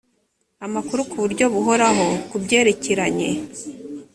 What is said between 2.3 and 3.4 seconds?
byerekeranye